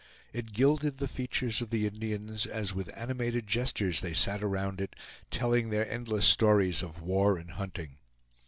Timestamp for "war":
7.03-7.37